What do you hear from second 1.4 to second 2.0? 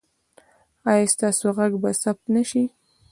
غږ به